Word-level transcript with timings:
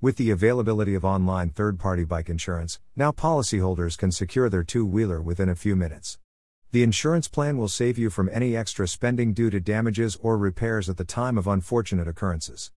With 0.00 0.14
the 0.14 0.30
availability 0.30 0.94
of 0.94 1.04
online 1.04 1.50
third 1.50 1.80
party 1.80 2.04
bike 2.04 2.28
insurance, 2.28 2.78
now 2.94 3.10
policyholders 3.10 3.98
can 3.98 4.12
secure 4.12 4.48
their 4.48 4.62
two 4.62 4.86
wheeler 4.86 5.20
within 5.20 5.48
a 5.48 5.56
few 5.56 5.74
minutes. 5.74 6.20
The 6.70 6.84
insurance 6.84 7.26
plan 7.26 7.58
will 7.58 7.66
save 7.66 7.98
you 7.98 8.08
from 8.08 8.30
any 8.32 8.56
extra 8.56 8.86
spending 8.86 9.32
due 9.32 9.50
to 9.50 9.58
damages 9.58 10.16
or 10.22 10.38
repairs 10.38 10.88
at 10.88 10.98
the 10.98 11.04
time 11.04 11.36
of 11.36 11.48
unfortunate 11.48 12.06
occurrences. 12.06 12.70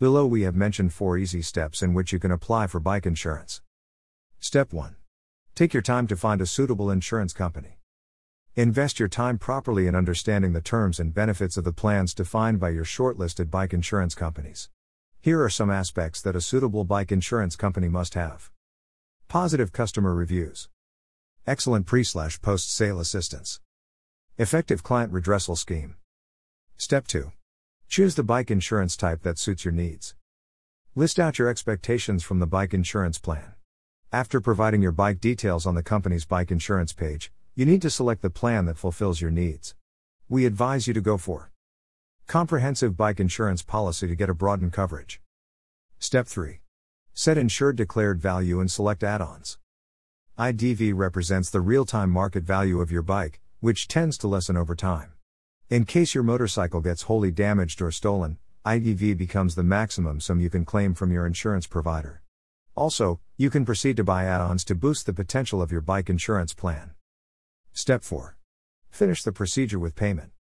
Below, 0.00 0.26
we 0.26 0.42
have 0.42 0.56
mentioned 0.56 0.92
four 0.92 1.16
easy 1.16 1.42
steps 1.42 1.80
in 1.80 1.94
which 1.94 2.12
you 2.12 2.18
can 2.18 2.32
apply 2.32 2.66
for 2.66 2.80
bike 2.80 3.06
insurance. 3.06 3.62
Step 4.40 4.72
1 4.72 4.96
Take 5.54 5.74
your 5.74 5.82
time 5.82 6.08
to 6.08 6.16
find 6.16 6.40
a 6.40 6.46
suitable 6.46 6.90
insurance 6.90 7.32
company. 7.32 7.78
Invest 8.56 8.98
your 8.98 9.08
time 9.08 9.38
properly 9.38 9.86
in 9.86 9.94
understanding 9.94 10.54
the 10.54 10.60
terms 10.60 10.98
and 10.98 11.14
benefits 11.14 11.56
of 11.56 11.62
the 11.62 11.72
plans 11.72 12.14
defined 12.14 12.58
by 12.58 12.70
your 12.70 12.84
shortlisted 12.84 13.48
bike 13.48 13.72
insurance 13.72 14.16
companies. 14.16 14.70
Here 15.24 15.42
are 15.42 15.48
some 15.48 15.70
aspects 15.70 16.20
that 16.20 16.36
a 16.36 16.40
suitable 16.42 16.84
bike 16.84 17.10
insurance 17.10 17.56
company 17.56 17.88
must 17.88 18.12
have 18.12 18.50
positive 19.26 19.72
customer 19.72 20.14
reviews, 20.14 20.68
excellent 21.46 21.86
pre 21.86 22.04
slash 22.04 22.42
post 22.42 22.70
sale 22.70 23.00
assistance, 23.00 23.58
effective 24.36 24.82
client 24.82 25.10
redressal 25.14 25.56
scheme. 25.56 25.96
Step 26.76 27.06
2 27.06 27.32
Choose 27.88 28.16
the 28.16 28.22
bike 28.22 28.50
insurance 28.50 28.98
type 28.98 29.22
that 29.22 29.38
suits 29.38 29.64
your 29.64 29.72
needs. 29.72 30.14
List 30.94 31.18
out 31.18 31.38
your 31.38 31.48
expectations 31.48 32.22
from 32.22 32.38
the 32.38 32.46
bike 32.46 32.74
insurance 32.74 33.18
plan. 33.18 33.54
After 34.12 34.42
providing 34.42 34.82
your 34.82 34.92
bike 34.92 35.20
details 35.20 35.64
on 35.64 35.74
the 35.74 35.82
company's 35.82 36.26
bike 36.26 36.50
insurance 36.50 36.92
page, 36.92 37.32
you 37.54 37.64
need 37.64 37.80
to 37.80 37.88
select 37.88 38.20
the 38.20 38.28
plan 38.28 38.66
that 38.66 38.76
fulfills 38.76 39.22
your 39.22 39.30
needs. 39.30 39.74
We 40.28 40.44
advise 40.44 40.86
you 40.86 40.92
to 40.92 41.00
go 41.00 41.16
for 41.16 41.50
Comprehensive 42.26 42.96
bike 42.96 43.20
insurance 43.20 43.62
policy 43.62 44.08
to 44.08 44.14
get 44.16 44.30
a 44.30 44.34
broadened 44.34 44.72
coverage. 44.72 45.20
Step 45.98 46.26
3. 46.26 46.60
Set 47.12 47.36
insured 47.36 47.76
declared 47.76 48.18
value 48.18 48.60
and 48.60 48.70
select 48.70 49.04
add 49.04 49.20
ons. 49.20 49.58
IDV 50.38 50.92
represents 50.96 51.50
the 51.50 51.60
real 51.60 51.84
time 51.84 52.10
market 52.10 52.42
value 52.42 52.80
of 52.80 52.90
your 52.90 53.02
bike, 53.02 53.40
which 53.60 53.86
tends 53.86 54.16
to 54.18 54.26
lessen 54.26 54.56
over 54.56 54.74
time. 54.74 55.12
In 55.68 55.84
case 55.84 56.14
your 56.14 56.24
motorcycle 56.24 56.80
gets 56.80 57.02
wholly 57.02 57.30
damaged 57.30 57.80
or 57.82 57.90
stolen, 57.90 58.38
IDV 58.64 59.16
becomes 59.16 59.54
the 59.54 59.62
maximum 59.62 60.18
sum 60.18 60.40
you 60.40 60.50
can 60.50 60.64
claim 60.64 60.94
from 60.94 61.12
your 61.12 61.26
insurance 61.26 61.66
provider. 61.66 62.22
Also, 62.74 63.20
you 63.36 63.50
can 63.50 63.64
proceed 63.64 63.96
to 63.98 64.02
buy 64.02 64.24
add 64.24 64.40
ons 64.40 64.64
to 64.64 64.74
boost 64.74 65.06
the 65.06 65.12
potential 65.12 65.60
of 65.60 65.70
your 65.70 65.82
bike 65.82 66.08
insurance 66.08 66.54
plan. 66.54 66.92
Step 67.72 68.02
4. 68.02 68.36
Finish 68.90 69.22
the 69.22 69.30
procedure 69.30 69.78
with 69.78 69.94
payment. 69.94 70.33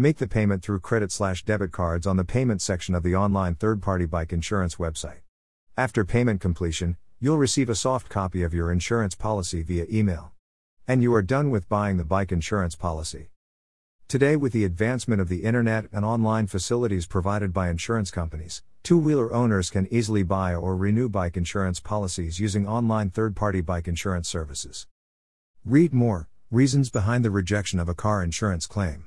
Make 0.00 0.16
the 0.16 0.26
payment 0.26 0.62
through 0.62 0.80
credit 0.80 1.12
slash 1.12 1.44
debit 1.44 1.72
cards 1.72 2.06
on 2.06 2.16
the 2.16 2.24
payment 2.24 2.62
section 2.62 2.94
of 2.94 3.02
the 3.02 3.14
online 3.14 3.54
third 3.54 3.82
party 3.82 4.06
bike 4.06 4.32
insurance 4.32 4.76
website. 4.76 5.20
After 5.76 6.06
payment 6.06 6.40
completion, 6.40 6.96
you'll 7.20 7.36
receive 7.36 7.68
a 7.68 7.74
soft 7.74 8.08
copy 8.08 8.42
of 8.42 8.54
your 8.54 8.72
insurance 8.72 9.14
policy 9.14 9.62
via 9.62 9.84
email. 9.92 10.32
And 10.88 11.02
you 11.02 11.12
are 11.12 11.20
done 11.20 11.50
with 11.50 11.68
buying 11.68 11.98
the 11.98 12.06
bike 12.06 12.32
insurance 12.32 12.74
policy. 12.74 13.28
Today, 14.08 14.36
with 14.36 14.54
the 14.54 14.64
advancement 14.64 15.20
of 15.20 15.28
the 15.28 15.44
internet 15.44 15.84
and 15.92 16.02
online 16.02 16.46
facilities 16.46 17.06
provided 17.06 17.52
by 17.52 17.68
insurance 17.68 18.10
companies, 18.10 18.62
two 18.82 18.96
wheeler 18.96 19.30
owners 19.34 19.68
can 19.68 19.86
easily 19.90 20.22
buy 20.22 20.54
or 20.54 20.76
renew 20.76 21.10
bike 21.10 21.36
insurance 21.36 21.78
policies 21.78 22.40
using 22.40 22.66
online 22.66 23.10
third 23.10 23.36
party 23.36 23.60
bike 23.60 23.86
insurance 23.86 24.30
services. 24.30 24.86
Read 25.62 25.92
more 25.92 26.30
Reasons 26.50 26.88
behind 26.90 27.22
the 27.22 27.30
rejection 27.30 27.78
of 27.78 27.88
a 27.88 27.94
car 27.94 28.24
insurance 28.24 28.66
claim. 28.66 29.04